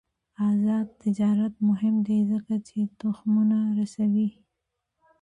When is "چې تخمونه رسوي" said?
2.67-4.29